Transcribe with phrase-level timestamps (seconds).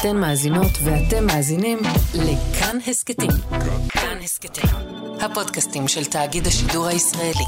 [0.00, 1.78] אתן מאזינות ואתם מאזינים
[2.14, 3.30] לכאן הסכתים.
[3.88, 4.70] כאן הסכתים,
[5.20, 7.44] הפודקאסטים של תאגיד השידור הישראלי.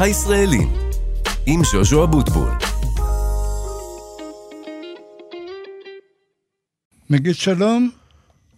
[0.00, 0.72] הישראלים,
[1.46, 2.50] עם ז'וז'ו אבוטבול.
[7.10, 7.90] נגיד שלום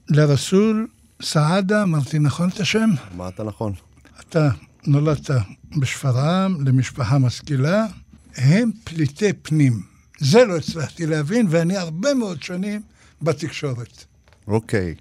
[0.08, 0.86] לרסול
[1.22, 2.90] סעדה, אמרתי נכון את השם?
[3.14, 3.72] אמרת נכון.
[4.20, 4.48] אתה
[4.86, 5.30] נולדת
[5.80, 7.86] בשפרעם למשפחה משכילה,
[8.36, 9.80] הם פליטי פנים.
[10.18, 12.80] זה לא הצלחתי להבין, ואני הרבה מאוד שנים
[13.22, 14.04] בתקשורת.
[14.48, 14.94] אוקיי.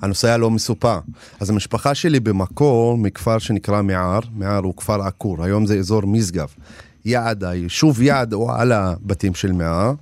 [0.00, 1.00] הנושא היה לא מסופר.
[1.40, 6.48] אז המשפחה שלי במקור מכפר שנקרא מער, מער הוא כפר עקור, היום זה אזור משגב.
[7.04, 9.94] יעד, היישוב יעד הוא על הבתים של מער,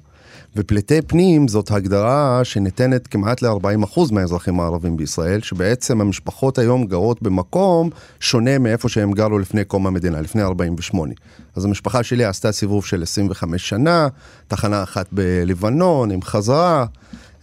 [0.57, 7.91] ופליטי פנים זאת הגדרה שניתנת כמעט ל-40% מהאזרחים הערבים בישראל, שבעצם המשפחות היום גרות במקום
[8.21, 11.13] שונה מאיפה שהם גרו לפני קום המדינה, לפני 48.
[11.57, 14.09] אז המשפחה שלי עשתה סיבוב של 25 שנה,
[14.49, 16.87] תחנה אחת בלבנון עם חזרה.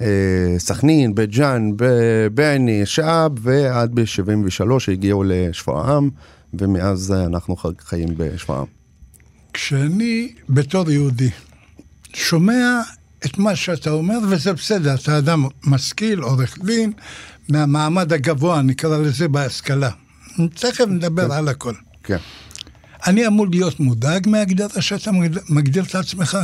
[0.02, 1.72] אה, סכנין, בית ג'אן,
[2.34, 6.10] בעיני, שעב, ועד ב-73 הגיעו לשפרעם,
[6.54, 8.66] ומאז אנחנו חיים בשפרעם.
[9.54, 11.30] כשאני, בתור יהודי,
[12.14, 12.82] שומע
[13.26, 16.92] את מה שאתה אומר, וזה בסדר, אתה אדם משכיל, עורך דין,
[17.50, 19.90] מהמעמד הגבוה, נקרא לזה, בהשכלה.
[20.54, 21.32] תכף נדבר כן.
[21.32, 21.74] על הכל.
[22.04, 22.18] כן.
[23.08, 25.12] אני אמור להיות מודאג מהגדרה שאתה
[25.50, 26.38] מגדיר את עצמך?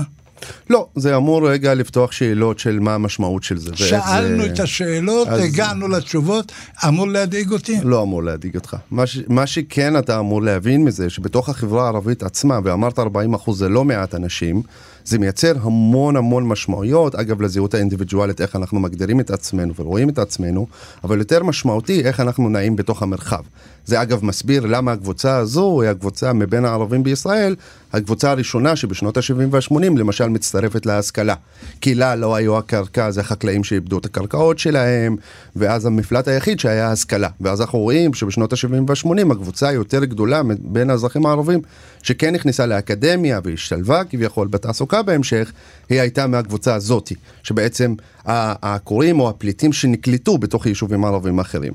[0.70, 3.76] לא, זה אמור רגע לפתוח שאלות של מה המשמעות של זה.
[3.76, 4.54] שאלנו ואיזה...
[4.54, 5.42] את השאלות, אז...
[5.42, 6.52] הגענו לתשובות,
[6.88, 7.80] אמור להדאיג אותי?
[7.84, 8.76] לא אמור להדאיג אותך.
[8.92, 9.20] מה, ש...
[9.28, 13.86] מה שכן אתה אמור להבין מזה, שבתוך החברה הערבית עצמה, ואמרת 40 אחוז זה לא
[13.86, 14.62] מעט אנשים,
[15.08, 20.20] זה מייצר המון המון משמעויות, אגב, לזהות האינדיבידואלית, איך אנחנו מגדירים את עצמנו ורואים את
[20.20, 20.68] עצמנו,
[21.04, 23.42] אבל יותר משמעותי, איך אנחנו נעים בתוך המרחב.
[23.86, 27.56] זה אגב מסביר למה הקבוצה הזו היא הקבוצה מבין הערבים בישראל,
[27.94, 31.36] הקבוצה הראשונה שבשנות ה-70 וה-80 למשל מצטרפת להשכלה.
[31.82, 35.16] כי לה לא היו הקרקע, זה החקלאים שאיבדו את הקרקעות שלהם,
[35.56, 37.30] ואז המפלט היחיד שהיה השכלה.
[37.42, 41.60] ואז אנחנו רואים שבשנות ה-70 וה-80 הקבוצה היותר גדולה בין האזרחים הערבים,
[42.04, 45.52] שכן נכנסה לאקדמיה והשתלבה כביכול בתעסוקה בהמשך,
[45.90, 51.74] היא הייתה מהקבוצה הזאתי, שבעצם העקורים או הפליטים שנקלטו בתוך יישובים ערבים אחרים.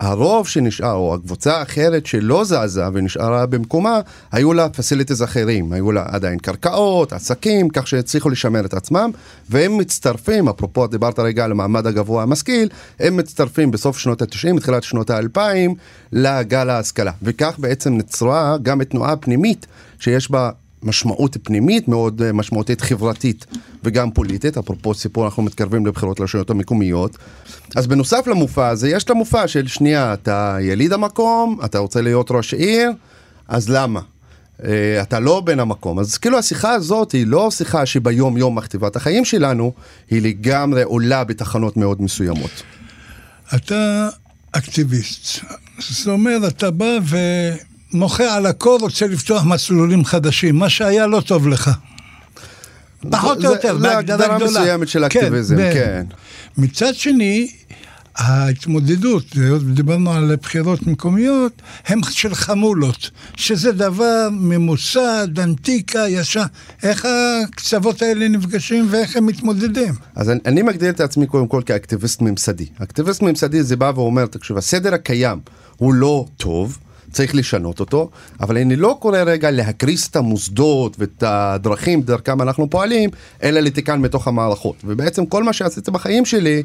[0.00, 4.00] הרוב שנשאר, או הקבוצה האחרת שלא זזה ונשארה במקומה,
[4.32, 9.10] היו לה פסיליטיז אחרים, היו לה עדיין קרקעות, עסקים, כך שהצליחו לשמר את עצמם,
[9.50, 12.68] והם מצטרפים, אפרופו דיברת רגע על המעמד הגבוה המשכיל,
[13.00, 15.70] הם מצטרפים בסוף שנות ה-90, תחילת שנות ה-2000,
[16.12, 17.12] לגל ההשכלה.
[17.22, 19.66] וכך בעצם נצרה גם תנועה פנימית
[19.98, 20.50] שיש בה
[20.84, 23.46] משמעות פנימית מאוד אה, משמעותית חברתית
[23.84, 27.16] וגם פוליטית, אפרופו סיפור אנחנו מתקרבים לבחירות לרשויות המקומיות.
[27.76, 32.30] אז בנוסף למופע הזה יש את המופע של שנייה, אתה יליד המקום, אתה רוצה להיות
[32.30, 32.90] ראש עיר,
[33.48, 34.00] אז למה?
[34.60, 34.64] Uh,
[35.02, 35.98] אתה לא בן המקום.
[35.98, 39.72] אז כאילו השיחה הזאת היא לא שיחה שביום יום מכתיבה את החיים שלנו,
[40.10, 42.62] היא לגמרי עולה בתחנות מאוד מסוימות.
[43.54, 44.08] אתה
[44.52, 45.44] אקטיביסט.
[45.78, 47.16] זאת אומרת, אתה בא ו...
[47.94, 50.56] מוחה על הכל, רוצה לפתוח מסלולים חדשים.
[50.56, 51.70] מה שהיה לא טוב לך.
[53.10, 54.52] פחות או יותר, בהגדרה גדולה.
[54.52, 55.72] זה מסוימת של כן, אקטיביזם, כן.
[55.74, 56.04] כן.
[56.58, 57.50] מצד שני,
[58.16, 59.24] ההתמודדות,
[59.74, 61.52] דיברנו על בחירות מקומיות,
[61.86, 66.42] הם של חמולות, שזה דבר ממוסד, אנטיקה, ישר.
[66.82, 69.94] איך הקצוות האלה נפגשים ואיך הם מתמודדים?
[70.16, 72.66] אז אני, אני מגדיר את עצמי קודם כל כאקטיביסט ממסדי.
[72.82, 75.38] אקטיביסט ממסדי זה בא ואומר, תקשיב, הסדר הקיים
[75.76, 76.78] הוא לא טוב.
[77.14, 78.10] צריך לשנות אותו,
[78.40, 83.10] אבל אני לא קורא רגע להקריס את המוסדות ואת הדרכים דרכם אנחנו פועלים,
[83.42, 84.76] אלא לתיקן מתוך המערכות.
[84.84, 86.62] ובעצם כל מה שעשיתי בחיים שלי,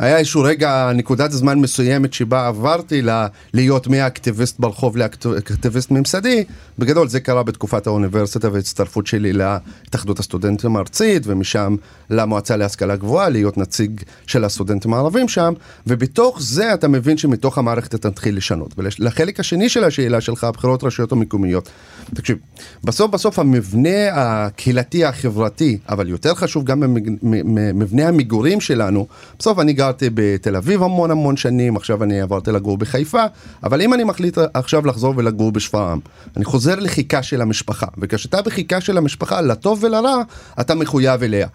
[0.00, 6.44] היה איזשהו רגע, נקודת זמן מסוימת שבה עברתי ל- להיות מאקטיביסט ברחוב לאקטיביסט ממסדי.
[6.78, 11.76] בגדול זה קרה בתקופת האוניברסיטה והצטרפות שלי להתאחדות הסטודנטים הארצית, ומשם
[12.10, 15.52] למועצה להשכלה גבוהה, להיות נציג של הסטודנטים הערבים שם,
[15.86, 18.74] ובתוך זה אתה מבין שמתוך המערכת אתה תתחיל לשנות.
[18.78, 21.68] ולחלק השני של השאלה שלך, הבחירות הרשויות המקומיות.
[22.14, 22.38] תקשיב,
[22.84, 26.96] בסוף בסוף המבנה הקהילתי החברתי, אבל יותר חשוב גם
[27.74, 29.06] מבנה המגורים שלנו,
[29.38, 33.24] בסוף אני גר גרתי בתל אביב המון המון שנים, עכשיו אני עברתי לגור בחיפה,
[33.62, 36.00] אבל אם אני מחליט עכשיו לחזור ולגור בשפרעם,
[36.36, 40.22] אני חוזר לחיכה של המשפחה, וכשאתה בחיכה של המשפחה, לטוב ולרע,
[40.60, 41.48] אתה מחויב אליה.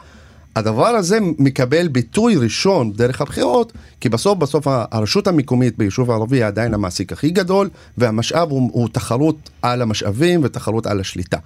[0.56, 6.46] הדבר הזה מקבל ביטוי ראשון דרך הבחירות, כי בסוף בסוף הרשות המקומית ביישוב הערבי היא
[6.46, 11.38] עדיין המעסיק הכי גדול, והמשאב הוא, הוא תחרות על המשאבים ותחרות על השליטה.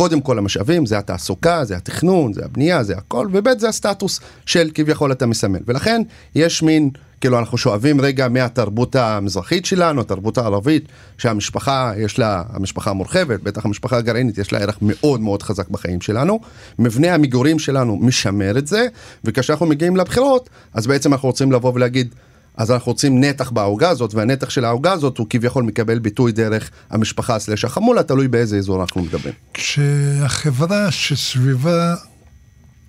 [0.00, 4.70] קודם כל המשאבים, זה התעסוקה, זה התכנון, זה הבנייה, זה הכל, וב' זה הסטטוס של
[4.74, 5.58] כביכול אתה מסמל.
[5.66, 6.02] ולכן
[6.34, 10.84] יש מין כאילו אנחנו שואבים רגע מהתרבות המזרחית שלנו, התרבות הערבית,
[11.18, 16.00] שהמשפחה יש לה, המשפחה המורחבת, בטח המשפחה הגרעינית יש לה ערך מאוד מאוד חזק בחיים
[16.00, 16.40] שלנו.
[16.78, 18.86] מבנה המגורים שלנו משמר את זה,
[19.24, 22.14] וכאשר אנחנו מגיעים לבחירות, אז בעצם אנחנו רוצים לבוא ולהגיד,
[22.56, 26.70] אז אנחנו רוצים נתח בעוגה הזאת, והנתח של העוגה הזאת הוא כביכול מקבל ביטוי דרך
[26.90, 29.34] המשפחה סלש החמולה, תלוי באיזה אזור אנחנו מדברים.
[29.54, 31.94] כשהחברה שסביבה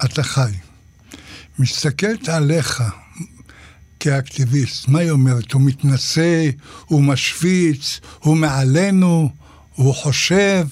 [0.05, 0.51] אתה חי,
[1.59, 2.83] מסתכלת עליך
[3.99, 5.51] כאקטיביסט, מה היא אומרת?
[5.51, 6.49] הוא מתנשא,
[6.85, 9.29] הוא משוויץ, הוא מעלינו,
[9.75, 10.65] הוא חושב.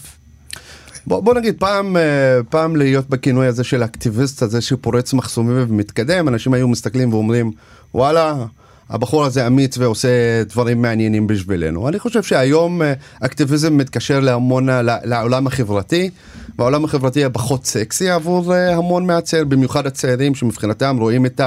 [1.07, 6.27] בוא, בוא נגיד פעם, אה, פעם להיות בכינוי הזה של אקטיביסט הזה שפורץ מחסומים ומתקדם,
[6.27, 7.51] אנשים היו מסתכלים ואומרים,
[7.93, 8.45] וואלה,
[8.89, 11.87] הבחור הזה אמיץ ועושה דברים מעניינים בשבילנו.
[11.87, 14.69] אני חושב שהיום אה, אקטיביזם מתקשר להמון,
[15.03, 16.09] לעולם החברתי,
[16.59, 21.41] והעולם החברתי הפחות סקסי עבור אה, המון מהצעיר, במיוחד הצעירים שמבחינתם רואים את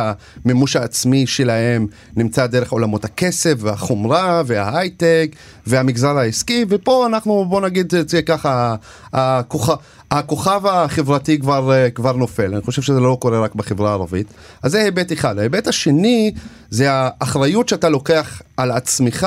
[0.44, 1.86] המימוש העצמי שלהם
[2.16, 5.30] נמצא דרך עולמות הכסף והחומרה וההייטק
[5.66, 8.74] והמגזר העסקי, ופה אנחנו בוא נגיד זה ככה,
[9.12, 9.74] הכוכב,
[10.18, 14.26] הכוכב החברתי כבר, אה, כבר נופל, אני חושב שזה לא קורה רק בחברה הערבית.
[14.62, 15.38] אז זה היבט אחד.
[15.38, 16.34] ההיבט השני
[16.70, 19.26] זה האחריות שאתה לוקח על עצמך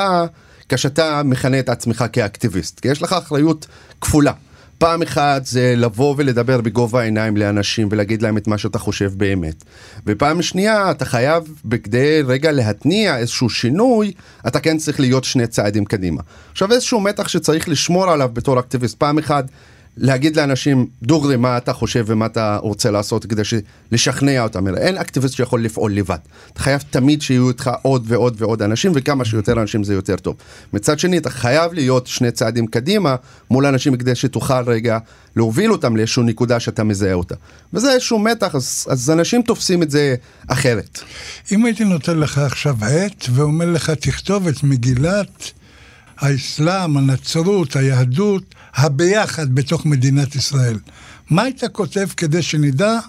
[0.70, 3.68] כשאתה מכנה את עצמך כאקטיביסט, כי יש לך אחריות
[4.02, 4.32] כפולה.
[4.78, 9.64] פעם אחת זה לבוא ולדבר בגובה העיניים לאנשים ולהגיד להם את מה שאתה חושב באמת.
[10.08, 14.12] ופעם שנייה, אתה חייב, בכדי רגע להתניע איזשהו שינוי,
[14.48, 16.22] אתה כן צריך להיות שני צעדים קדימה.
[16.52, 18.98] עכשיו איזשהו מתח שצריך לשמור עליו בתור אקטיביסט.
[18.98, 19.46] פעם אחת
[19.98, 23.42] להגיד לאנשים דוגרי מה אתה חושב ומה אתה רוצה לעשות כדי
[23.92, 24.76] לשכנע אותם.
[24.78, 26.18] אין אקטיביסט שיכול לפעול לבד.
[26.54, 30.36] אתה חייב תמיד שיהיו איתך עוד ועוד ועוד אנשים וכמה שיותר אנשים זה יותר טוב.
[30.74, 33.16] מצד שני אתה חייב להיות שני צעדים קדימה
[33.50, 34.98] מול אנשים כדי שתוכל רגע
[35.36, 37.36] להוביל אותם לאיזושהי נקודה שאתה מזהה אותה.
[37.74, 40.16] וזה איזשהו מתח אז, אז אנשים תופסים את זה
[40.48, 41.00] אחרת.
[41.52, 45.52] אם הייתי נותן לך עכשיו עט ואומר לך תכתוב את מגילת
[46.18, 50.78] האסלאם, הנצרות, היהדות, הביחד בתוך מדינת ישראל.
[51.30, 53.00] מה היית כותב כדי שנדע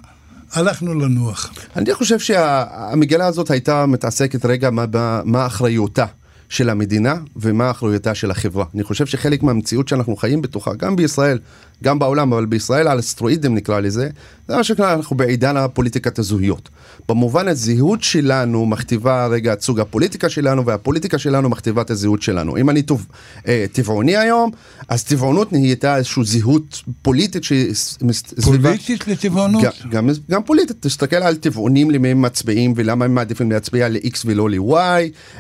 [0.53, 1.53] הלכנו לנוח.
[1.77, 4.85] אני חושב שהמגילה הזאת הייתה מתעסקת רגע מה,
[5.25, 6.05] מה אחריותה
[6.49, 8.65] של המדינה ומה אחריותה של החברה.
[8.75, 11.39] אני חושב שחלק מהמציאות שאנחנו חיים בתוכה, גם בישראל,
[11.85, 14.09] גם בעולם, אבל בישראל על אסטרואידים נקרא לזה,
[14.49, 16.69] זה מה שנקרא, אנחנו בעידן הפוליטיקת הזהויות.
[17.09, 22.57] במובן הזהות שלנו מכתיבה רגע את סוג הפוליטיקה שלנו, והפוליטיקה שלנו מכתיבה את הזהות שלנו.
[22.57, 23.07] אם אני טוב,
[23.49, 24.51] אה, טבעוני היום,
[24.89, 28.69] אז טבעונות נהייתה איזושהי זהות פוליטית שסביבה...
[28.69, 29.63] פוליטית לטבעונות?
[29.63, 34.23] גם, גם, גם פוליטית, תסתכל על טבעונים למי הם מצביעים ולמה הם מעדיפים להצביע ל-X
[34.25, 34.75] ולא ל-Y,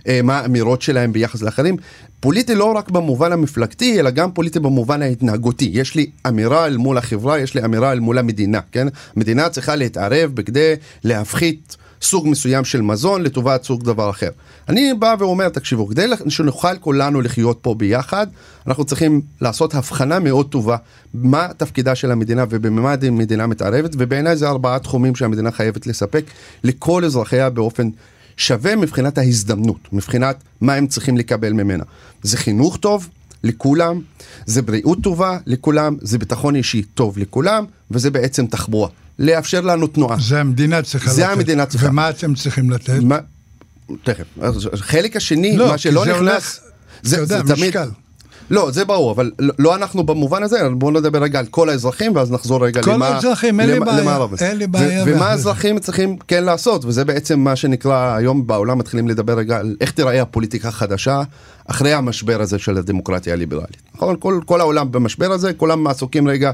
[0.08, 1.76] אה, מה האמירות שלהם ביחס לאחרים.
[2.26, 5.70] פוליטי לא רק במובן המפלגתי, אלא גם פוליטי במובן ההתנהגותי.
[5.72, 8.86] יש לי אמירה אל מול החברה, יש לי אמירה אל מול המדינה, כן?
[9.16, 10.74] המדינה צריכה להתערב בכדי
[11.04, 14.30] להפחית סוג מסוים של מזון לטובת סוג דבר אחר.
[14.68, 18.26] אני בא ואומר, תקשיבו, כדי שנוכל כולנו לחיות פה ביחד,
[18.66, 20.76] אנחנו צריכים לעשות הבחנה מאוד טובה
[21.14, 26.24] מה תפקידה של המדינה ובמה המדינה מתערבת, ובעיניי זה ארבעה תחומים שהמדינה חייבת לספק
[26.64, 27.88] לכל אזרחיה באופן
[28.36, 31.84] שווה מבחינת ההזדמנות, מבחינת מה הם צריכים לקבל ממנה.
[32.22, 33.08] זה חינוך טוב
[33.44, 34.00] לכולם,
[34.46, 38.88] זה בריאות טובה לכולם, זה ביטחון אישי טוב לכולם, וזה בעצם תחבורה.
[39.18, 40.16] לאפשר לנו תנועה.
[40.20, 41.28] זה המדינה צריכה זה לתת.
[41.28, 41.88] זה המדינה צריכה.
[41.88, 42.98] ומה אתם צריכים לתת?
[43.02, 43.18] מה...
[44.04, 44.24] תכף.
[44.72, 46.18] החלק השני, לא, מה שלא נכנס...
[46.18, 46.58] הולך,
[47.02, 47.76] זה, זה, זה תמיד...
[48.50, 52.16] לא, זה ברור, אבל לא, לא אנחנו במובן הזה, בואו נדבר רגע על כל האזרחים
[52.16, 53.08] ואז נחזור רגע כל למה...
[53.08, 55.04] כל האזרחים, אין לי בעיה, אין לי בעיה.
[55.06, 59.76] ומה האזרחים צריכים כן לעשות, וזה בעצם מה שנקרא, היום בעולם מתחילים לדבר רגע על
[59.80, 61.22] איך תיראה הפוליטיקה החדשה
[61.66, 63.82] אחרי המשבר הזה של הדמוקרטיה הליברלית.
[63.94, 64.16] נכון?
[64.18, 66.52] כל, כל העולם במשבר הזה, כולם עסוקים רגע,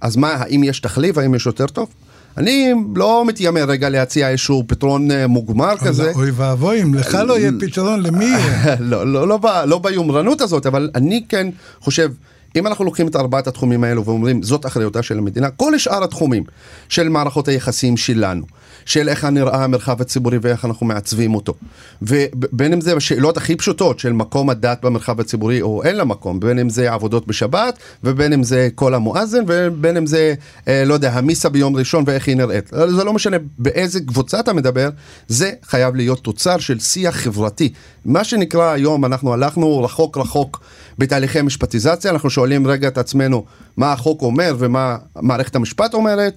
[0.00, 1.88] אז מה, האם יש תחליף, האם יש יותר טוב?
[2.36, 6.12] אני לא מתיימר רגע להציע איזשהו פתרון אה, מוגמר כזה.
[6.14, 8.76] אוי ואבוי, אם לך לא יהיה פתרון, למי יהיה?
[8.80, 11.46] לא, לא, לא, לא ביומרנות הזאת, אבל אני כן
[11.80, 12.10] חושב...
[12.56, 16.44] אם אנחנו לוקחים את ארבעת התחומים האלו ואומרים זאת אחריותה של המדינה, כל שאר התחומים
[16.88, 18.44] של מערכות היחסים שלנו,
[18.86, 21.54] של איך נראה המרחב הציבורי ואיך אנחנו מעצבים אותו.
[22.02, 26.40] ובין אם זה בשאלות הכי פשוטות של מקום הדת במרחב הציבורי או אין לה מקום,
[26.40, 30.34] בין אם זה עבודות בשבת ובין אם זה כל המואזן ובין אם זה,
[30.68, 32.70] אה, לא יודע, המיסה ביום ראשון ואיך היא נראית.
[32.88, 34.88] זה לא משנה באיזה קבוצה אתה מדבר,
[35.28, 37.72] זה חייב להיות תוצר של שיח חברתי.
[38.04, 40.60] מה שנקרא היום, אנחנו הלכנו רחוק רחוק
[40.98, 43.44] בתהליכי משפטיזציה, אנחנו שואלים רגע את עצמנו
[43.76, 46.34] מה החוק אומר ומה מערכת המשפט אומרת.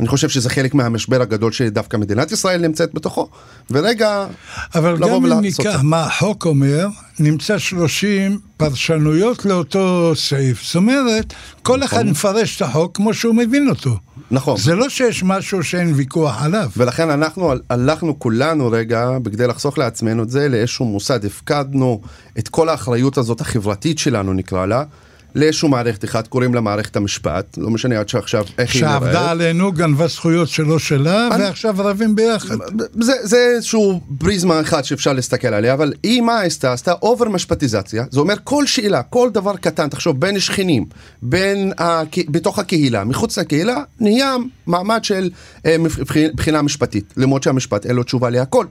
[0.00, 3.28] אני חושב שזה חלק מהמשבר הגדול שדווקא מדינת ישראל נמצאת בתוכו.
[3.70, 4.26] ורגע,
[4.74, 6.86] אבל גם אם ניקח מה החוק אומר,
[7.18, 10.64] נמצא 30 פרשנויות לאותו סעיף.
[10.64, 12.10] זאת אומרת, כל אחד נכון.
[12.10, 13.96] מפרש את החוק כמו שהוא מבין אותו.
[14.30, 14.56] נכון.
[14.56, 16.70] זה לא שיש משהו שאין ויכוח עליו.
[16.76, 22.00] ולכן אנחנו הלכנו כולנו רגע, בכדי לחסוך לעצמנו את זה, לאיזשהו מוסד, הפקדנו
[22.38, 24.84] את כל האחריות הזאת החברתית שלנו נקרא לה,
[25.34, 29.00] לאיזשהו מערכת אחת, קוראים לה מערכת המשפט, לא משנה עד שעכשיו איך היא נראית.
[29.02, 32.56] שעבדה עלינו, גנבה זכויות שלא שלה, אני- ועכשיו רבים ביחד.
[33.00, 36.72] זה, זה איזשהו פריזמה אחת שאפשר להסתכל עליה, אבל היא מה עשתה?
[36.72, 40.86] עשתה אובר משפטיזציה, זה אומר כל שאלה, כל דבר קטן, תחשוב, בין שכנים,
[41.22, 45.30] בין, הקה- בתוך הקהילה, מחוץ לקהילה, נהיה מעמד של
[45.66, 48.66] אה, מבח- בחינה משפטית, למרות שהמשפט אין לו תשובה להכל.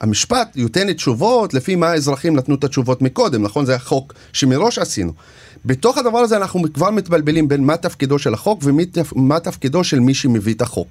[0.00, 3.66] המשפט נותן תשובות לפי מה האזרחים נתנו את התשובות מקודם, נכון?
[3.66, 5.12] זה החוק שמראש עשינו.
[5.66, 10.14] בתוך הדבר הזה אנחנו כבר מתבלבלים בין מה תפקידו של החוק ומה תפקידו של מי
[10.14, 10.88] שמביא את החוק.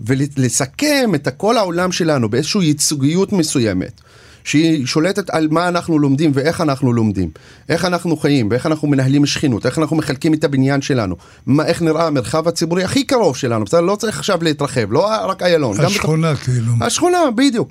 [0.00, 4.00] ולסכם את כל העולם שלנו באיזושהי ייצוגיות מסוימת,
[4.44, 7.30] שהיא שולטת על מה אנחנו לומדים ואיך אנחנו לומדים,
[7.68, 11.16] איך אנחנו חיים ואיך אנחנו מנהלים שכנות, איך אנחנו מחלקים את הבניין שלנו,
[11.46, 13.80] מה, איך נראה המרחב הציבורי הכי קרוב שלנו, בסדר?
[13.80, 15.80] לא צריך עכשיו להתרחב, לא רק איילון.
[15.80, 16.72] השכונה כאילו.
[16.80, 17.68] השכונה, בדיוק.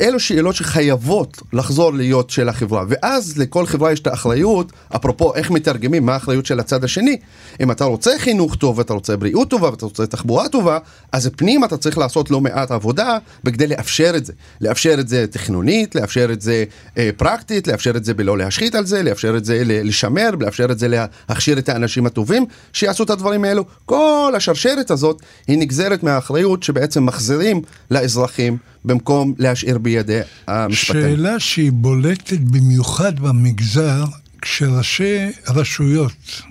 [0.00, 5.50] אלו שאלות שחייבות לחזור להיות של החברה, ואז לכל חברה יש את האחריות, אפרופו איך
[5.50, 7.16] מתרגמים, מה האחריות של הצד השני.
[7.60, 10.78] אם אתה רוצה חינוך טוב, ואתה רוצה בריאות טובה, ואתה רוצה תחבורה טובה,
[11.12, 14.32] אז פנים אתה צריך לעשות לא מעט עבודה בכדי לאפשר את זה.
[14.60, 16.64] לאפשר את זה תכנונית, לאפשר את זה
[16.98, 20.78] אה, פרקטית, לאפשר את זה בלא להשחית על זה, לאפשר את זה לשמר, לאפשר את
[20.78, 20.88] זה
[21.28, 23.64] להכשיר את האנשים הטובים שיעשו את הדברים האלו.
[23.84, 31.02] כל השרשרת הזאת היא נגזרת מהאחריות שבעצם מחזירים לאזרחים במקום להשאיר בידי המשפטנים.
[31.02, 34.04] שאלה שהיא בולטת במיוחד במגזר,
[34.42, 35.18] כשראשי
[35.48, 36.42] רשויות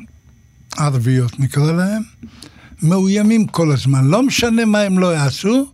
[0.78, 2.02] ערביות, נקרא להם,
[2.84, 4.06] מאוימים כל הזמן.
[4.06, 5.66] לא משנה מה הם לא יעשו,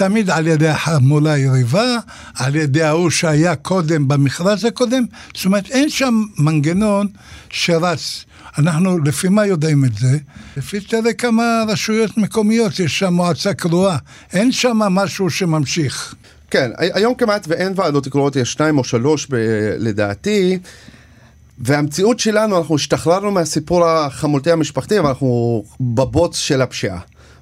[0.00, 1.96] תמיד על ידי החמולה היריבה,
[2.34, 5.04] על ידי ההוא שהיה קודם במכרז הקודם.
[5.36, 7.06] זאת אומרת, אין שם מנגנון
[7.50, 8.24] שרץ.
[8.58, 10.18] אנחנו לפי מה יודעים את זה?
[10.56, 13.96] לפי תראה כמה רשויות מקומיות, יש שם מועצה קרואה.
[14.32, 16.14] אין שם משהו שממשיך.
[16.50, 19.34] כן, הי- היום כמעט ואין ועדות קרואות, יש שניים או שלוש ב-
[19.78, 20.58] לדעתי.
[21.58, 26.98] והמציאות שלנו, אנחנו השתחררנו מהסיפור החמולתי המשפחתי, אבל אנחנו בבוץ של הפשיעה.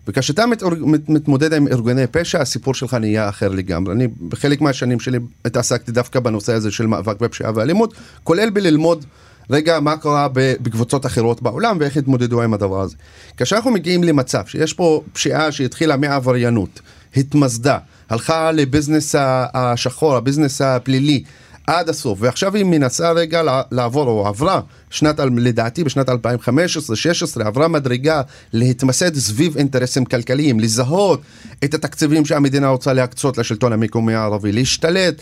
[0.08, 3.94] וכשאתה מת, מת, מתמודד עם ארגוני פשע, הסיפור שלך נהיה אחר לגמרי.
[3.94, 9.04] אני בחלק מהשנים שלי התעסקתי דווקא בנושא הזה של מאבק בפשיעה ואלימות, כולל בללמוד
[9.50, 12.96] רגע מה קרה בקבוצות אחרות בעולם ואיך התמודדו עם הדבר הזה.
[13.36, 16.80] כאשר אנחנו מגיעים למצב שיש פה פשיעה שהתחילה מעבריינות,
[17.16, 17.78] התמסדה,
[18.10, 19.14] הלכה לביזנס
[19.54, 21.22] השחור, הביזנס הפלילי,
[21.68, 24.60] עד הסוף, ועכשיו היא מנסה רגע לע- לעבור, או עברה,
[24.90, 26.12] שנת, לדעתי בשנת 2015-2016,
[27.44, 28.22] עברה מדרגה
[28.52, 31.20] להתמסד סביב אינטרסים כלכליים, לזהות
[31.64, 35.14] את התקציבים שהמדינה רוצה להקצות לשלטון המקומי הערבי, להשתלט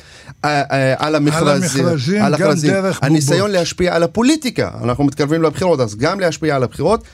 [0.45, 2.71] אה, אה, על המכרזים, המכרזים, על גם המכרזים.
[2.71, 3.53] דרך הניסיון בובות.
[3.57, 7.05] להשפיע על הפוליטיקה, אנחנו מתקרבים לבחירות, אז גם להשפיע על הבחירות.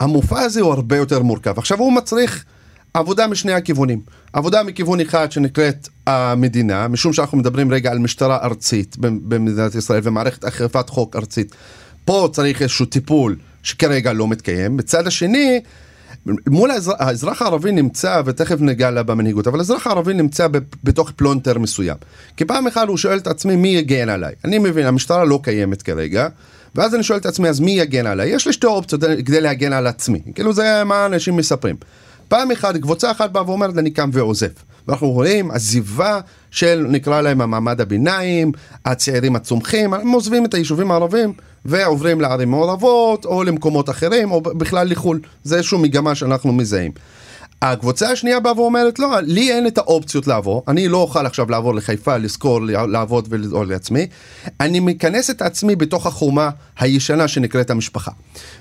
[0.00, 1.58] המופע הזה הוא הרבה יותר מורכב.
[1.58, 2.44] עכשיו הוא מצריך
[2.94, 4.00] עבודה משני הכיוונים.
[4.32, 10.44] עבודה מכיוון אחד שנקראת המדינה, משום שאנחנו מדברים רגע על משטרה ארצית במדינת ישראל ומערכת
[10.44, 11.54] אכיפת חוק ארצית.
[12.04, 14.76] פה צריך איזשהו טיפול שכרגע לא מתקיים.
[14.76, 15.60] בצד השני,
[16.46, 20.46] מול האזרח, האזרח הערבי נמצא, ותכף ניגע לה במנהיגות, אבל האזרח הערבי נמצא
[20.84, 21.96] בתוך פלונטר מסוים.
[22.36, 24.34] כי פעם אחת הוא שואל את עצמי מי יגן עליי.
[24.44, 26.28] אני מבין, המשטרה לא קיימת כרגע,
[26.74, 28.28] ואז אני שואל את עצמי, אז מי יגן עליי?
[28.28, 30.20] יש לי שתי אופציות כדי להגן על עצמי.
[30.34, 31.76] כאילו זה מה אנשים מספרים.
[32.28, 34.48] פעם אחת, קבוצה אחת באה ואומרת, אני קם ועוזב.
[34.88, 36.20] ואנחנו רואים עזיבה
[36.50, 38.52] של, נקרא להם המעמד הביניים,
[38.84, 41.32] הצעירים הצומחים, הם עוזבים את היישובים הערבים
[41.64, 45.20] ועוברים לערים מעורבות, או למקומות אחרים, או בכלל לחו"ל.
[45.44, 46.92] זה איזושהי מגמה שאנחנו מזהים.
[47.62, 51.74] הקבוצה השנייה באה ואומרת, לא, לי אין את האופציות לעבור, אני לא אוכל עכשיו לעבור
[51.74, 54.06] לחיפה, לשכור, לעבוד ולדאוג לעצמי,
[54.60, 58.10] אני מכנס את עצמי בתוך החומה הישנה שנקראת המשפחה.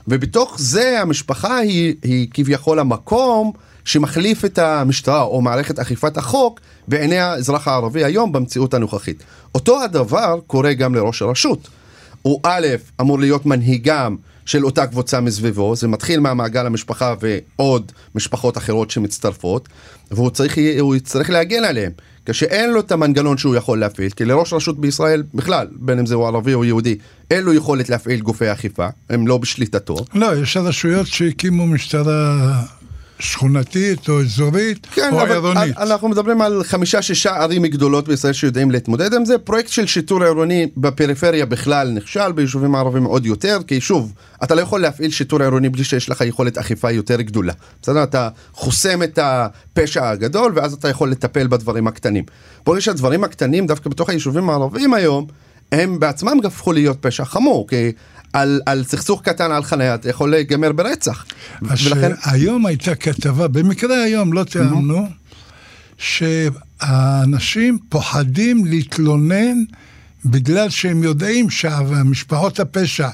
[0.08, 3.52] ובתוך זה המשפחה היא, היא כביכול המקום
[3.86, 9.24] שמחליף את המשטרה או מערכת אכיפת החוק בעיני האזרח הערבי היום במציאות הנוכחית.
[9.56, 11.68] אותו הדבר קורה גם לראש הרשות.
[12.22, 12.68] הוא א',
[13.02, 14.16] אמור להיות מנהיגם
[14.48, 19.70] של אותה קבוצה מסביבו, זה מתחיל מהמעגל המשפחה ועוד משפחות אחרות שמצטרפות,
[20.12, 20.58] והוא צריך,
[20.96, 21.92] יצטרך להגן עליהם,
[22.26, 26.16] כשאין לו את המנגנון שהוא יכול להפעיל, כי לראש רשות בישראל בכלל, בין אם זה
[26.16, 26.98] הוא ערבי או יהודי,
[27.32, 29.98] אין לו יכולת להפעיל גופי אכיפה, הם לא בשליטתו.
[30.14, 32.62] לא, יש רשויות שהקימו משטרה
[33.20, 35.78] שכונתית או אזורית כן, או אבל עירונית.
[35.78, 39.38] אנחנו מדברים על חמישה-שישה ערים גדולות בישראל שיודעים להתמודד עם זה.
[39.38, 44.62] פרויקט של שיטור עירוני בפריפריה בכלל נכשל, ביישובים הערביים עוד יותר, כי שוב, אתה לא
[44.62, 47.54] יכול להפעיל שיטור עירוני בלי שיש לך יכולת אכיפה יותר גדולה.
[47.82, 48.04] בסדר?
[48.04, 52.24] אתה חוסם את הפשע הגדול, ואז אתה יכול לטפל בדברים הקטנים.
[52.68, 55.28] נראה שהדברים הקטנים, דווקא בתוך היישובים הערביים היום,
[55.72, 57.92] הם בעצמם הפכו להיות פשע חמור, כי
[58.42, 61.26] על, על סכסוך קטן על חניה אתה יכול להיגמר ברצח.
[61.70, 61.80] אז
[62.24, 65.08] היום הייתה כתבה, במקרה היום, לא תיאמנו,
[65.98, 69.64] שהאנשים פוחדים להתלונן
[70.26, 73.10] בגלל שהם יודעים שמשפחות הפשע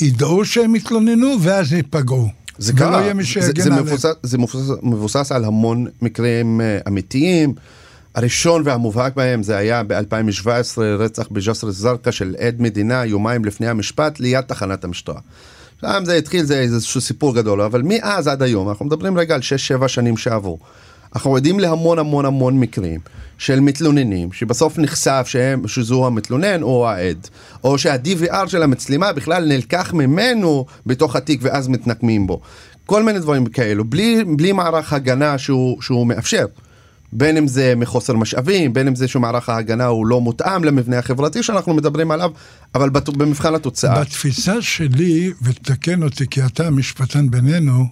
[0.00, 2.28] ידעו שהם יתלוננו ואז ייפגעו.
[2.58, 3.02] זה קרה,
[3.40, 7.54] זה, זה, מבוסס, זה מבוסס, מבוסס על המון מקרים uh, אמיתיים.
[8.14, 14.20] הראשון והמובהק בהם זה היה ב-2017 רצח בג'סר א-זרקא של עד מדינה יומיים לפני המשפט
[14.20, 15.20] ליד תחנת המשטרה.
[15.80, 19.40] שם זה התחיל, זה איזשהו סיפור גדול, אבל מאז עד היום, אנחנו מדברים רגע על
[19.84, 20.58] 6-7 שנים שעברו.
[21.14, 23.00] אנחנו עדים להמון המון המון מקרים
[23.38, 27.28] של מתלוננים, שבסוף נחשף שהם, שזו המתלונן או העד,
[27.64, 32.40] או שה-DVR של המצלמה בכלל נלקח ממנו בתוך התיק ואז מתנקמים בו.
[32.86, 36.46] כל מיני דברים כאלו, בלי, בלי מערך הגנה שהוא, שהוא מאפשר.
[37.12, 41.42] בין אם זה מחוסר משאבים, בין אם זה שמערך ההגנה הוא לא מותאם למבנה החברתי
[41.42, 42.30] שאנחנו מדברים עליו,
[42.74, 44.00] אבל במבחן התוצאה.
[44.00, 47.86] בתפיסה שלי, ותקן אותי כי אתה המשפטן בינינו,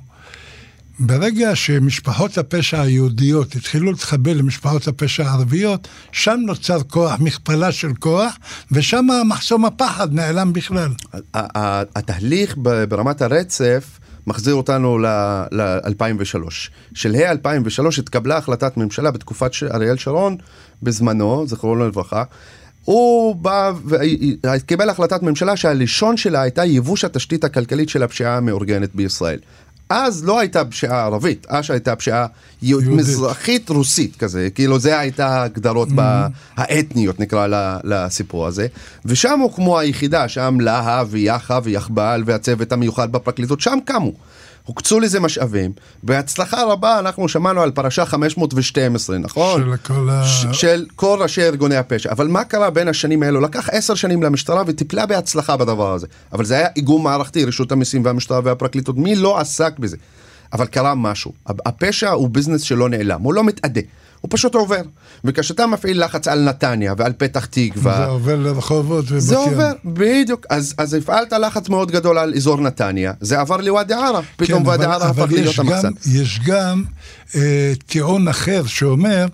[0.98, 8.38] ברגע שמשפחות הפשע היהודיות התחילו להתחבר למשפחות הפשע הערביות, שם נוצר כוח, מכפלה של כוח,
[8.72, 10.90] ושם מחסום הפחד נעלם בכלל.
[11.94, 12.56] התהליך
[12.88, 16.38] ברמת הרצף מחזיר אותנו ל-2003.
[16.94, 20.36] שלהי 2003 התקבלה החלטת ממשלה בתקופת אריאל שרון,
[20.82, 22.24] בזמנו, זכרונו לברכה.
[22.84, 29.38] הוא בא וקיבל החלטת ממשלה שהלישון שלה הייתה ייבוש התשתית הכלכלית של הפשיעה המאורגנת בישראל.
[29.90, 32.26] אז לא הייתה פשיעה ערבית, אז הייתה פשיעה
[32.62, 36.00] מזרחית רוסית כזה, כאילו זה הייתה ההגדרות mm.
[36.56, 37.46] האתניות נקרא
[37.84, 38.66] לסיפור הזה,
[39.04, 44.12] ושם הוקמו היחידה, שם להב ויחא ויחב"ל והצוות המיוחד בפרקליטות, שם קמו.
[44.70, 45.72] הוקצו לזה משאבים,
[46.02, 49.60] בהצלחה רבה אנחנו שמענו על פרשה 512, נכון?
[49.60, 50.24] של כל ה...
[50.52, 52.12] של כל ראשי ארגוני הפשע.
[52.12, 53.40] אבל מה קרה בין השנים האלו?
[53.40, 56.06] לקח עשר שנים למשטרה וטיפלה בהצלחה בדבר הזה.
[56.32, 59.96] אבל זה היה איגום מערכתי, רשות המיסים והמשטרה והפרקליטות, מי לא עסק בזה?
[60.52, 61.32] אבל קרה משהו.
[61.46, 63.80] הפשע הוא ביזנס שלא נעלם, הוא לא מתאדה.
[64.20, 64.82] הוא פשוט עובר.
[65.24, 67.96] וכשאתה מפעיל לחץ על נתניה ועל פתח תקווה...
[67.96, 69.20] זה עובר לרחובות ובת ים.
[69.20, 70.46] זה עובר, בדיוק.
[70.50, 74.20] אז, אז הפעלת לחץ מאוד גדול על אזור נתניה, זה עבר לוואדי ערה.
[74.36, 75.92] פתאום כן, ואדי ערה הפך להיות המחסן.
[76.06, 76.84] יש גם
[77.34, 79.26] אה, טיעון אחר שאומר,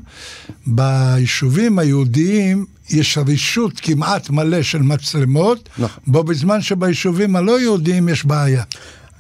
[0.67, 6.03] ביישובים היהודיים יש רישות כמעט מלא של מצלמות, נכון.
[6.07, 8.63] בו בזמן שביישובים הלא יהודיים יש בעיה.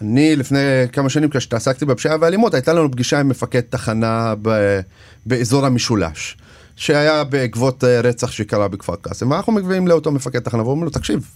[0.00, 0.58] אני לפני
[0.92, 4.80] כמה שנים כשהתעסקתי בפשיעה ואלימות הייתה לנו פגישה עם מפקד תחנה ב,
[5.26, 6.36] באזור המשולש.
[6.76, 11.30] שהיה בעקבות אה, רצח שקרה בכפר קאסם, ואנחנו מגביהים לאותו מפקד תחנה ואומרים לו, תקשיב,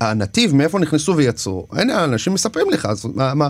[0.00, 1.66] הנתיב, מאיפה נכנסו ויצאו?
[1.72, 3.48] הנה, אנשים מספרים לך, אז מה, מה,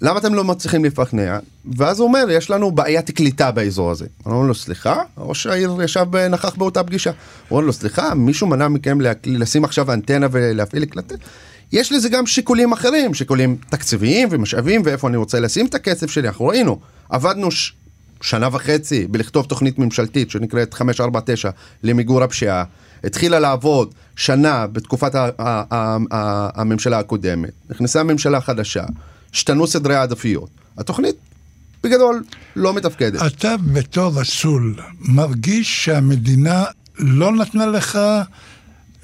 [0.00, 1.38] למה אתם לא מצליחים לפכנע?
[1.76, 4.06] ואז הוא אומר, יש לנו בעיית קליטה באזור הזה.
[4.26, 4.96] אמרנו לו, סליחה?
[5.18, 7.10] ראש העיר ישב, נכח באותה פגישה.
[7.50, 11.18] אומר לו, סליחה, מישהו מנע מכם לשים עכשיו אנטנה ולהפעיל קלטת?
[11.72, 16.28] יש לזה גם שיקולים אחרים, שיקולים תקציביים ומשאבים ואיפה אני רוצה לשים את הכסף שלי.
[16.28, 17.72] אנחנו ראינו, עבדנו ש...
[18.20, 21.50] שנה וחצי בלכתוב תוכנית ממשלתית שנקראת 549
[21.82, 22.64] למיגור הפשיעה.
[23.04, 25.12] התחילה לעבוד שנה בתקופת
[26.54, 28.84] הממשלה הקודמת, נכנסה ממשלה חדשה,
[29.32, 30.50] השתנו סדרי העדפיות.
[30.78, 31.16] התוכנית
[31.84, 32.24] בגדול
[32.56, 33.22] לא מתפקדת.
[33.26, 36.64] אתה בתור רסול מרגיש שהמדינה
[36.98, 37.98] לא נתנה לך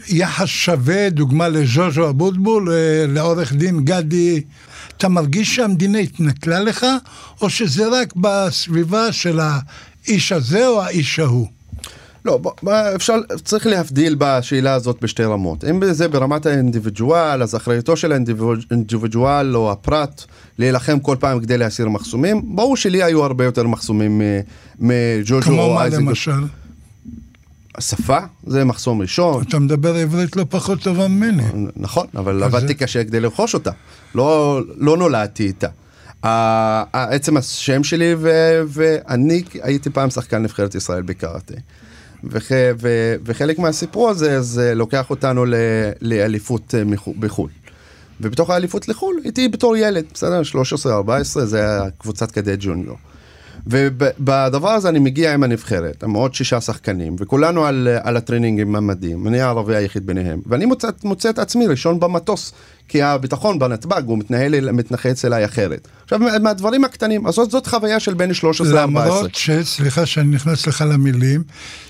[0.09, 4.43] יחס שווה, דוגמה לז'וז'ו אבוטבול, אה, לעורך דין גדי,
[4.97, 6.87] אתה מרגיש שהמדינה התנכלה לך,
[7.41, 11.47] או שזה רק בסביבה של האיש הזה או האיש ההוא?
[12.25, 12.41] לא,
[12.97, 15.65] אפשר, צריך להבדיל בשאלה הזאת בשתי רמות.
[15.65, 20.25] אם זה ברמת האינדיבידואל, אז אחריותו של האינדיבידואל או הפרט
[20.59, 24.23] להילחם כל פעם כדי להסיר מחסומים, ברור שלי היו הרבה יותר מחסומים
[24.79, 26.03] מג'וג'ו או אייזנגו.
[26.03, 26.64] כמו מה למשל?
[27.75, 29.43] השפה זה מחסום ראשון.
[29.49, 31.43] אתה מדבר עברית לא פחות טובה ממני.
[31.77, 33.71] נכון, אבל עבדתי קשה כדי לרכוש אותה.
[34.15, 35.69] לא, לא נולדתי איתה.
[36.93, 41.55] עצם השם שלי ו- ואני הייתי פעם שחקן נבחרת ישראל בקראטה.
[42.25, 42.49] וח,
[42.81, 45.55] ו, וחלק מהסיפור הזה זה לוקח אותנו ל,
[46.01, 46.83] לאליפות אה,
[47.19, 47.51] בחו"ל.
[48.21, 50.43] ובתוך האליפות לחו"ל הייתי בתור ילד, בסדר?
[50.85, 52.97] 13-14 זה היה קבוצת קדט junior.
[53.67, 58.77] ובדבר הזה אני מגיע עם הנבחרת, עם עוד שישה שחקנים, וכולנו על, על הטרנינג עם
[58.77, 62.53] המדים, אני הערבי היחיד ביניהם, ואני מוצא, מוצא את עצמי ראשון במטוס,
[62.89, 65.89] כי הביטחון בנתב"ג הוא מתנהל, מתייחס אליי אחרת.
[66.03, 68.87] עכשיו, מהדברים הקטנים, אז זאת, זאת חוויה של בין 13 ל-14.
[68.87, 69.51] למרות ש...
[69.51, 71.43] סליחה שאני נכנס לך למילים,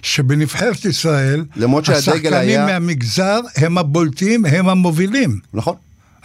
[0.03, 1.45] שבנבחרת ישראל,
[1.89, 2.67] השחקנים היה...
[2.67, 5.39] מהמגזר הם הבולטים, הם המובילים.
[5.55, 5.75] נכון.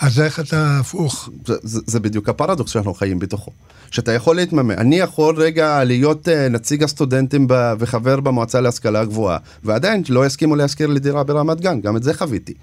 [0.01, 1.29] אז איך אתה הפוך?
[1.47, 3.51] זה, זה, זה בדיוק הפרדוקס שאנחנו חיים בתוכו.
[3.91, 9.37] שאתה יכול להתממן, אני יכול רגע להיות uh, נציג הסטודנטים ב, וחבר במועצה להשכלה גבוהה,
[9.63, 12.53] ועדיין לא יסכימו להשכיר לי דירה ברמת גן, גם את זה חוויתי.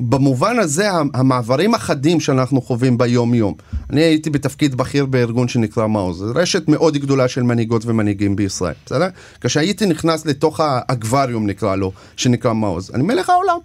[0.00, 3.54] במובן הזה המעברים החדים שאנחנו חווים ביום יום.
[3.90, 9.08] אני הייתי בתפקיד בכיר בארגון שנקרא מעוז, רשת מאוד גדולה של מנהיגות ומנהיגים בישראל, בסדר?
[9.40, 13.58] כשהייתי נכנס לתוך האקווריום נקרא לו, שנקרא מעוז, אני מלך העולם.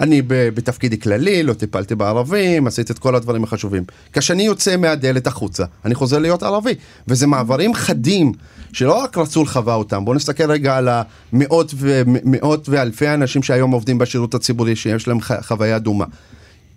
[0.00, 3.84] אני בתפקידי כללי, לא טיפלתי בערבים, עשיתי את כל הדברים החשובים.
[4.12, 6.74] כשאני יוצא מהדלת החוצה, אני חוזר להיות ערבי.
[7.08, 8.32] וזה מעברים חדים,
[8.72, 10.04] שלא רק רצו לחווה אותם.
[10.04, 15.78] בואו נסתכל רגע על המאות ומאות ואלפי אנשים שהיום עובדים בשירות הציבורי, שיש להם חוויה
[15.78, 16.04] דומה.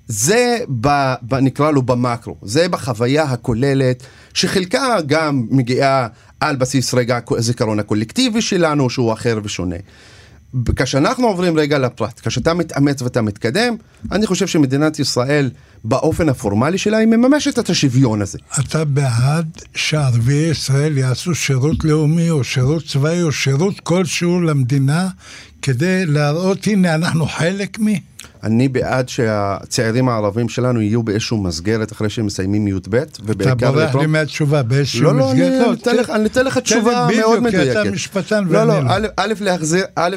[0.08, 4.04] זה ב, ב, נקרא לו במקרו, זה בחוויה הכוללת,
[4.34, 6.08] שחלקה גם מגיעה
[6.40, 9.76] על בסיס רגע הזיכרון הקולקטיבי שלנו, שהוא אחר ושונה.
[10.76, 13.76] כשאנחנו עוברים רגע לפרט, כשאתה מתאמץ ואתה מתקדם,
[14.12, 15.50] אני חושב שמדינת ישראל,
[15.84, 18.38] באופן הפורמלי שלה, היא מממשת את השוויון הזה.
[18.60, 25.08] אתה בעד שערביי ישראל יעשו שירות לאומי או שירות צבאי או שירות כלשהו למדינה
[25.62, 27.86] כדי להראות, הנה, אנחנו חלק מ...
[28.44, 33.54] אני בעד שהצעירים הערבים שלנו יהיו באיזשהו מסגרת אחרי שהם מסיימים י"ב, ובעיקר...
[33.54, 35.88] אתה בורח לי מהתשובה, באיזשהו לא, לא, מסגרת?
[35.88, 37.60] לא, לא, אני אתן לך תשובה מאוד מדויקת.
[37.60, 38.80] בדיוק, כי אתה משפטן ואני לא.
[38.84, 40.16] לא, לא, א', להחזיר, א',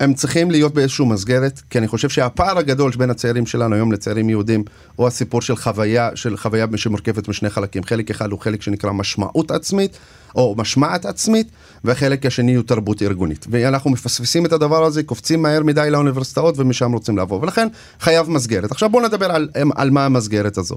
[0.00, 4.30] הם צריכים להיות באיזושהי מסגרת, כי אני חושב שהפער הגדול בין הצעירים שלנו היום לצעירים
[4.30, 4.64] יהודים,
[4.96, 7.84] הוא הסיפור של חוויה, של חוויה שמורכבת משני חלקים.
[7.84, 9.98] חלק אחד הוא חלק שנקרא משמעות עצמית,
[10.34, 11.50] או משמעת עצמית,
[11.84, 13.46] והחלק השני הוא תרבות ארגונית.
[13.50, 17.42] ואנחנו מפספסים את הדבר הזה, קופצים מהר מדי לאוניברסיטאות ומשם רוצים לעבור.
[17.42, 17.68] ולכן
[18.00, 18.70] חייב מסגרת.
[18.70, 20.76] עכשיו בואו נדבר על, על מה המסגרת הזו.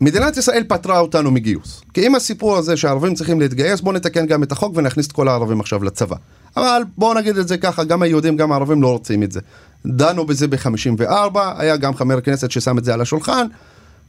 [0.00, 1.82] מדינת ישראל פטרה אותנו מגיוס.
[1.94, 5.28] כי אם הסיפור הזה שהערבים צריכים להתגייס, בואו נתקן גם את החוק ונכניס את כל
[5.28, 6.16] הערבים עכשיו לצבא.
[6.56, 9.40] אבל בואו נגיד את זה ככה, גם היהודים, גם הערבים לא רוצים את זה.
[9.86, 13.46] דנו בזה ב-54, היה גם חבר כנסת ששם את זה על השולחן,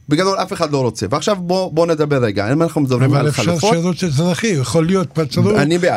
[0.08, 1.06] בגדול אף אחד לא רוצה.
[1.10, 3.48] ועכשיו בוא, בוא נדבר רגע, אם אנחנו מדברים על חלופות...
[3.48, 5.54] אבל אפשר שירות אזרחי, יכול להיות פטרות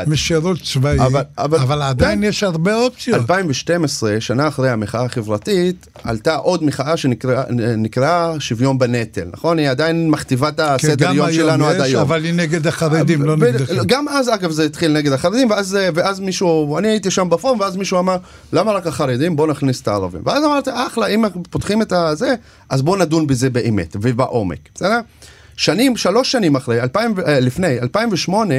[0.08, 2.24] משירות צבאי, אבל, אבל, אבל עדיין כן.
[2.24, 3.20] יש הרבה אופציות.
[3.20, 9.60] 2012, שנה אחרי המחאה החברתית, עלתה עוד מחאה שנקראה שוויון בנטל, נכון?
[9.60, 12.02] היא עדיין מכתיבה את הסדר יום שלנו עד היום.
[12.02, 13.76] אבל היא נגד החרדים, לא נגדכם.
[13.86, 17.76] גם אז, אגב, זה התחיל נגד החרדים, ואז, ואז מישהו, אני הייתי שם בפורום, ואז
[17.76, 18.18] מישהו אמר,
[18.54, 19.36] למה רק החרדים?
[19.36, 20.22] בואו נכניס את הערבים.
[20.26, 22.36] ואז אמרתי, אחלה, אם פותחים את הזה,
[22.70, 23.95] אז בואו נדון בזה באמת.
[24.02, 25.00] ובעומק, בסדר?
[25.58, 28.56] שנים, שלוש שנים אחרי, 2000, אה, לפני, 2008,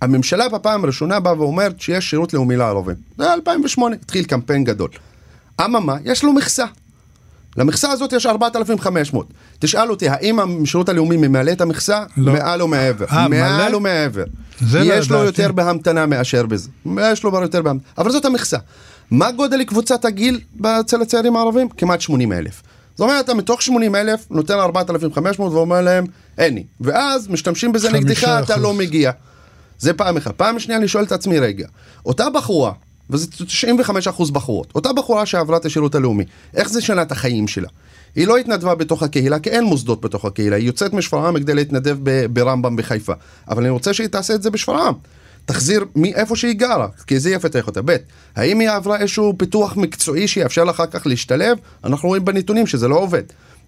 [0.00, 2.96] הממשלה בפעם הראשונה באה ואומרת שיש שירות לאומי לערבים.
[3.18, 4.90] זה היה 2008, התחיל קמפיין גדול.
[5.64, 6.64] אממה, יש לו מכסה.
[7.56, 9.26] למכסה הזאת יש 4,500.
[9.58, 12.04] תשאל אותי, האם השירות הלאומי ממלא את המכסה?
[12.16, 12.32] לא.
[12.32, 13.04] מעל ומעבר.
[13.10, 14.24] אה, מעל ומעבר.
[14.60, 16.68] זה לא יש לו יותר בהמתנה מאשר בזה.
[17.12, 17.90] יש לו יותר בהמתנה.
[17.98, 18.58] אבל זאת המכסה.
[19.10, 21.68] מה גודל קבוצת הגיל אצל הצעירים הערבים?
[21.68, 22.62] כמעט 80 אלף.
[22.98, 26.04] זאת אומרת, אתה מתוך 80 אלף נותן 4,500 ואומר להם,
[26.38, 26.64] אין לי.
[26.80, 29.10] ואז משתמשים בזה נגדך, אתה לא מגיע.
[29.78, 30.34] זה פעם אחת.
[30.36, 31.66] פעם שנייה אני שואל את עצמי, רגע,
[32.06, 32.72] אותה בחורה,
[33.10, 33.26] וזה
[34.08, 37.68] 95% בחורות, אותה בחורה שעברה את השירות הלאומי, איך זה שנה את החיים שלה?
[38.14, 41.96] היא לא התנדבה בתוך הקהילה, כי אין מוסדות בתוך הקהילה, היא יוצאת משפרעם כדי להתנדב
[42.32, 43.12] ברמב"ם בחיפה.
[43.48, 44.94] אבל אני רוצה שהיא תעשה את זה בשפרעם.
[45.48, 47.80] תחזיר מאיפה שהיא גרה, כי זה יפתח אותה.
[47.84, 47.96] ב',
[48.36, 51.58] האם היא עברה איזשהו פיתוח מקצועי שיאפשר לה אחר כך להשתלב?
[51.84, 53.22] אנחנו רואים בנתונים שזה לא עובד.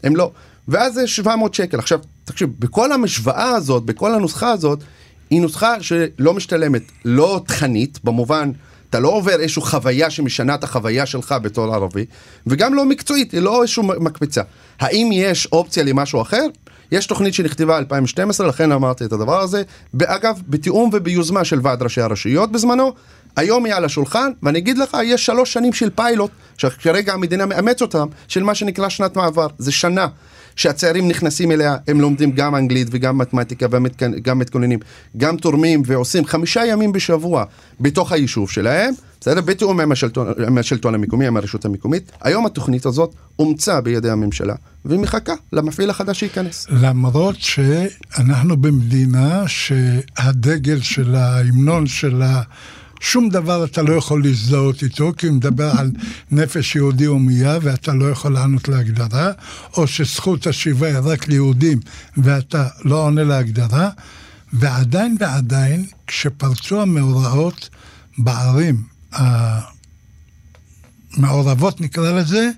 [0.05, 0.31] הם לא.
[0.69, 1.79] ואז זה 700 שקל.
[1.79, 4.79] עכשיו, תקשיב, בכל המשוואה הזאת, בכל הנוסחה הזאת,
[5.31, 8.51] היא נוסחה שלא משתלמת, לא תכנית, במובן,
[8.91, 12.05] אתה לא עובר איזושהי חוויה שמשנה את החוויה שלך בתור ערבי,
[12.47, 14.43] וגם לא מקצועית, היא לא איזושהי מקפצה.
[14.81, 16.47] האם יש אופציה למשהו אחר?
[16.93, 19.63] יש תוכנית שנכתבה 2012, לכן אמרתי את הדבר הזה.
[20.05, 22.93] אגב, בתיאום וביוזמה של ועד ראשי הרשויות בזמנו,
[23.37, 27.83] היום היא על השולחן, ואני אגיד לך, יש שלוש שנים של פיילוט, שכרגע המדינה מאמץ
[27.83, 29.47] אותם, של מה שנקרא שנת מעבר.
[29.59, 30.07] זה שנה
[30.57, 34.79] שהצעירים נכנסים אליה, הם לומדים גם אנגלית וגם מתמטיקה וגם מתכוננים,
[35.17, 37.45] גם תורמים ועושים חמישה ימים בשבוע
[37.81, 38.95] בתוך היישוב שלהם.
[39.21, 39.41] בסדר?
[39.41, 42.13] בתיאום עם השלטון, עם השלטון המקומי, עם הרשות המקומית.
[42.21, 44.55] היום התוכנית הזאת אומצה בידי הממשלה,
[44.85, 46.67] והיא מחכה למפעיל החדש שייכנס.
[46.71, 52.43] למרות שאנחנו במדינה שהדגל של ההמנון שלה...
[53.03, 55.91] שום דבר אתה לא יכול להזדהות איתו, כי הוא מדבר על
[56.31, 59.31] נפש יהודי הומייה ואתה לא יכול לענות להגדרה,
[59.77, 61.81] או שזכות השיבה היא רק ליהודים
[62.17, 63.91] ואתה לא עונה להגדרה,
[64.53, 67.69] ועדיין ועדיין, כשפרצו המאורעות
[68.19, 68.83] בערים
[71.17, 72.51] המעורבות נקרא לזה,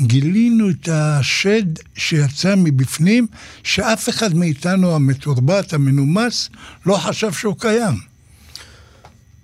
[0.00, 3.26] גילינו את השד שיצא מבפנים,
[3.62, 6.50] שאף אחד מאיתנו המתורבת, המנומס,
[6.86, 8.15] לא חשב שהוא קיים.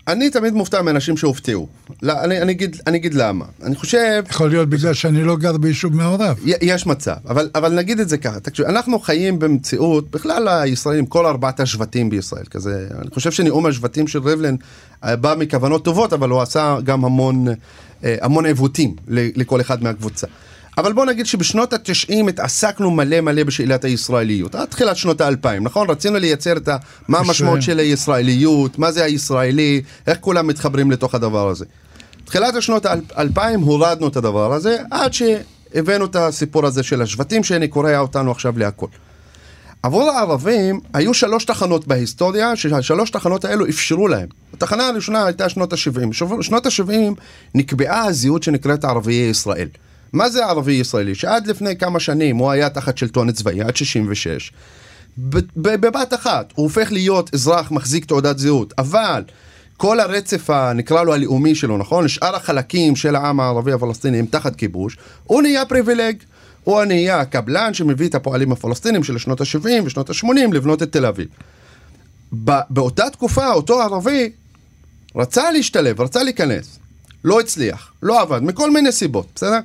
[0.08, 1.68] אני תמיד מופתע מאנשים שהופתעו.
[2.02, 3.44] לא, אני, אני, אגיד, אני אגיד למה.
[3.62, 6.36] אני חושב, יכול להיות בגלל שאני לא גר ביישוב מעורב.
[6.44, 11.26] יש מצב, אבל, אבל נגיד את זה ככה, תקשיב, אנחנו חיים במציאות, בכלל הישראלים, כל
[11.26, 14.56] ארבעת השבטים בישראל, כזה, אני חושב שנאום השבטים של ריבלין
[15.04, 17.46] אה, בא מכוונות טובות, אבל הוא עשה גם המון,
[18.04, 20.26] אה, המון עיוותים לכל אחד מהקבוצה.
[20.78, 25.90] אבל בוא נגיד שבשנות ה-90 התעסקנו מלא מלא בשאלת הישראליות, עד תחילת שנות ה-2000, נכון?
[25.90, 26.76] רצינו לייצר את ה...
[27.08, 31.64] מה המשמעות של הישראליות, מה זה הישראלי, איך כולם מתחברים לתוך הדבר הזה.
[32.24, 37.68] תחילת השנות האלפיים הורדנו את הדבר הזה, עד שהבאנו את הסיפור הזה של השבטים, שאני
[37.68, 38.86] קורע אותנו עכשיו להכל.
[39.82, 44.28] עבור הערבים היו שלוש תחנות בהיסטוריה, שהשלוש תחנות האלו אפשרו להם.
[44.54, 46.12] התחנה הראשונה הייתה שנות ה-70.
[46.42, 47.20] שנות ה-70
[47.54, 49.68] נקבעה הזהות שנקראת ערביי ישראל.
[50.12, 51.14] מה זה ערבי ישראלי?
[51.14, 54.52] שעד לפני כמה שנים הוא היה תחת שלטון צבאי, עד 66.
[55.18, 59.22] ב- ב- בבת אחת הוא הופך להיות אזרח מחזיק תעודת זהות, אבל
[59.76, 62.08] כל הרצף, ה- נקרא לו הלאומי שלו, נכון?
[62.08, 66.16] שאר החלקים של העם הערבי הפלסטיני הם תחת כיבוש, הוא נהיה פריבילג.
[66.64, 71.06] הוא נהיה הקבלן שמביא את הפועלים הפלסטינים של שנות ה-70 ושנות ה-80 לבנות את תל
[71.06, 71.26] אביב.
[72.70, 74.30] באותה תקופה אותו ערבי
[75.16, 76.78] רצה להשתלב, רצה להיכנס,
[77.24, 79.58] לא הצליח, לא עבד, מכל מיני סיבות, בסדר?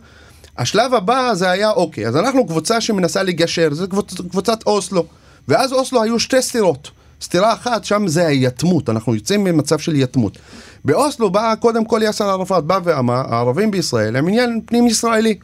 [0.57, 5.05] השלב הבא זה היה אוקיי, אז אנחנו קבוצה שמנסה לגשר, זה קבוצ, קבוצת אוסלו,
[5.47, 6.91] ואז אוסלו היו שתי סתירות.
[7.21, 10.37] סתירה אחת, שם זה היתמות, אנחנו יוצאים ממצב של יתמות.
[10.85, 15.35] באוסלו בא קודם כל יאסר ערפאת, בא ואמר, הערבים בישראל הם עניין פנים ישראלי.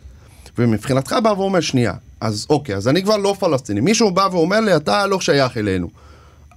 [0.58, 3.82] ומבחינתך בא ואומר, שנייה, אז אוקיי, אז אני כבר לא פלסטיני.
[3.82, 5.88] מישהו בא ואומר לי, אתה לא שייך אלינו.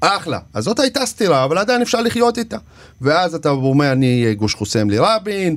[0.01, 0.39] אחלה.
[0.55, 2.57] אז זאת הייתה סתירה, אבל עדיין אפשר לחיות איתה.
[3.01, 5.57] ואז אתה אומר, אני גוש חוסם לרבין.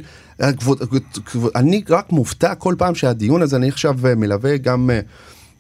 [0.60, 0.82] כבוד-
[1.26, 5.00] כבוד- אני רק מופתע כל פעם שהדיון הזה, אני עכשיו מלווה גם אה,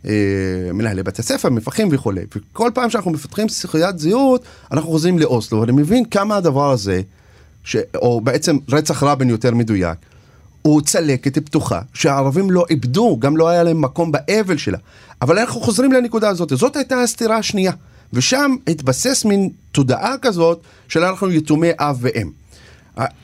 [0.05, 0.11] אה,
[0.73, 2.21] מנהלי בתי ספר, מפקחים וכולי.
[2.35, 5.61] וכל פעם שאנחנו מפתחים שיחיית זהות, אנחנו חוזרים לאוסלו.
[5.61, 7.01] ואני מבין כמה הדבר הזה,
[7.63, 7.75] ש...
[7.95, 9.97] או בעצם רצח רבין יותר מדויק,
[10.61, 14.77] הוא צלקת פתוחה שהערבים לא איבדו, גם לא היה להם מקום באבל שלה.
[15.21, 17.71] אבל אנחנו חוזרים לנקודה הזאת, זאת הייתה הסתירה השנייה.
[18.13, 22.29] ושם התבסס מין תודעה כזאת של אנחנו יתומי אב ואם.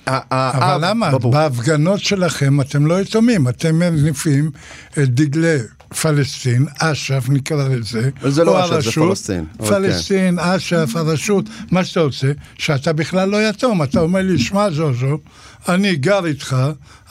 [0.08, 1.18] אבל למה?
[1.18, 4.52] בהפגנות שלכם אתם לא יתומים, אתם מניפים
[4.94, 5.58] את דגלי
[6.02, 9.46] פלסטין, אש"ף נקרא לזה, זה לא או אש"ף, זה פלסטין.
[9.60, 9.76] אוקיי.
[9.76, 15.18] פלסטין, אש"ף, הרשות, מה שאתה רוצה, שאתה בכלל לא יתום, אתה אומר לי, שמע ז'וז'ו,
[15.70, 16.56] אני גר איתך,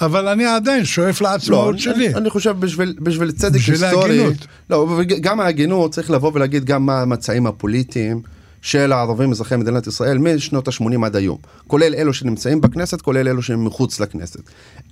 [0.00, 2.14] אבל אני עדיין שואף לא, לעצמאות אני, שלי.
[2.14, 4.46] אני חושב בשביל, בשביל צדק בשביל היסטורי, ההגינות.
[4.70, 8.22] לא, גם ההגינות צריך לבוא ולהגיד גם מה המצעים הפוליטיים
[8.64, 13.42] של הערבים אזרחי מדינת ישראל משנות ה-80 עד היום, כולל אלו שנמצאים בכנסת, כולל אלו
[13.42, 14.40] שהם מחוץ לכנסת.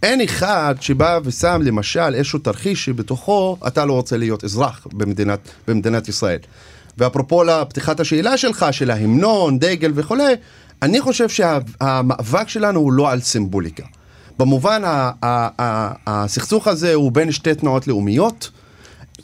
[0.02, 6.08] אין אחד שבא ושם למשל איזשהו תרחיש שבתוכו אתה לא רוצה להיות אזרח במדינת, במדינת
[6.08, 6.38] ישראל.
[6.98, 10.34] ואפרופו לפתיחת השאלה שלך, של ההמנון, דגל וכולי,
[10.82, 13.84] אני חושב שהמאבק שלנו הוא לא על סימבוליקה.
[14.38, 14.82] במובן,
[16.06, 18.50] הסכסוך הזה הוא בין שתי תנועות לאומיות.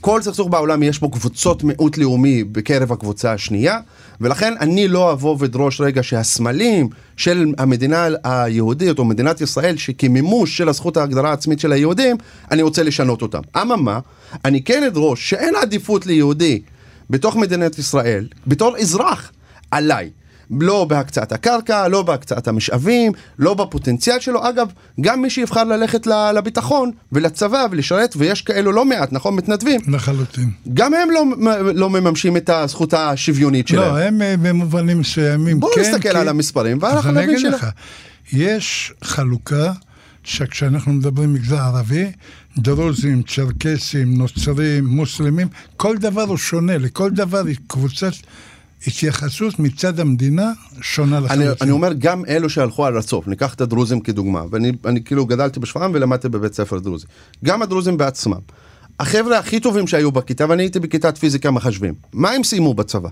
[0.00, 3.78] כל סכסוך בעולם יש בו קבוצות מיעוט לאומי בקרב הקבוצה השנייה,
[4.20, 10.68] ולכן אני לא אבוא ואדרוש רגע שהסמלים של המדינה היהודית או מדינת ישראל, שכמימוש של
[10.68, 12.16] הזכות ההגדרה העצמית של היהודים,
[12.50, 13.40] אני רוצה לשנות אותם.
[13.62, 13.98] אממה,
[14.44, 16.60] אני כן אדרוש שאין עדיפות ליהודי
[17.10, 19.32] בתוך מדינת ישראל, בתור אזרח,
[19.70, 20.10] עליי.
[20.50, 24.48] לא בהקצאת הקרקע, לא בהקצאת המשאבים, לא בפוטנציאל שלו.
[24.48, 24.68] אגב,
[25.00, 29.36] גם מי שיבחר ללכת לביטחון ולצבא ולשרת, ויש כאלו לא מעט, נכון?
[29.36, 29.80] מתנדבים.
[29.88, 30.50] לחלוטין.
[30.74, 31.24] גם הם לא,
[31.74, 33.94] לא מממשים את הזכות השוויונית שלהם.
[33.94, 36.16] לא, הם אה, במובנים מסוימים, בואו כן, נסתכל כן.
[36.16, 37.56] על המספרים, ואנחנו נבין שלא.
[38.32, 39.72] יש חלוקה
[40.24, 42.12] שכשאנחנו מדברים מגזר ערבי,
[42.58, 48.12] דרוזים, צ'רקסים, נוצרים, מוסלמים, כל דבר הוא שונה, לכל דבר היא קבוצת
[48.86, 51.54] התייחסות מצד המדינה שונה אני, לחלוטין.
[51.60, 55.60] אני אומר, גם אלו שהלכו על הסוף, ניקח את הדרוזים כדוגמה, ואני אני כאילו גדלתי
[55.60, 57.06] בשפרעם ולמדתי בבית ספר דרוזי.
[57.44, 58.38] גם הדרוזים בעצמם.
[59.00, 63.08] החבר'ה הכי טובים שהיו בכיתה, ואני הייתי בכיתת פיזיקה מחשבים, מה הם סיימו בצבא?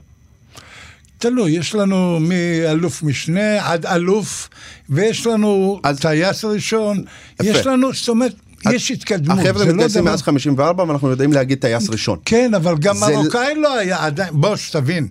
[1.18, 4.48] תלוי, יש לנו מאלוף משנה עד אלוף,
[4.90, 7.04] ויש לנו אז- טייס ראשון,
[7.42, 7.50] יפה.
[7.50, 8.34] יש לנו, זאת אומרת,
[8.72, 10.04] יש התקדמות, החבר'ה לא מתגייסים.
[10.04, 12.18] מאז 54 ואנחנו יודעים להגיד טייס ראשון.
[12.24, 15.08] כן, אבל גם מרוקאי לא היה עדיין, בוא, שתבין.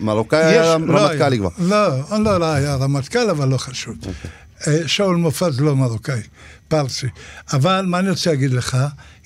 [0.00, 1.48] מרוקאי היה לא רמטכ"לי כבר.
[1.58, 3.94] לא, לא, לא היה רמטכ"ל, אבל לא חשוב.
[3.96, 4.30] אוקיי.
[4.66, 6.20] אה, שאול מופז לא מרוקאי,
[6.68, 7.06] פרסי.
[7.52, 8.78] אבל מה אני רוצה להגיד לך?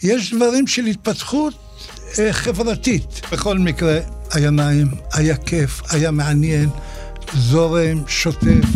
[0.03, 1.55] יש דברים של התפתחות
[2.19, 3.21] אה, חברתית.
[3.33, 3.99] בכל מקרה,
[4.33, 6.69] היה נעים, היה כיף, היה מעניין,
[7.37, 8.67] זורם, שוטף.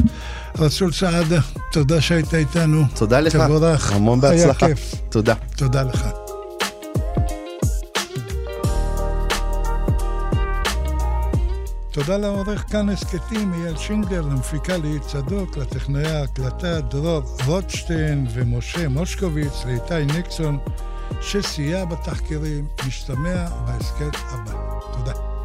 [0.59, 1.41] רסול סעדה,
[1.73, 2.85] תודה שהיית איתנו.
[2.95, 3.93] תודה לך, תבורך.
[3.93, 4.67] המון בהצלחה.
[4.67, 4.95] היה כיף.
[5.11, 5.35] תודה.
[5.57, 6.28] תודה לך.
[11.99, 19.65] תודה לעורך כאן הסכתים אייל שינגר, למפיקה ליהי צדוק, לטכנאי ההקלטה דרור רוטשטיין ומשה מושקוביץ,
[19.65, 20.59] לאיתי ניקסון,
[21.21, 24.53] שסייע בתחקירים, משתמע בהסכת הבא.
[24.93, 25.38] תודה.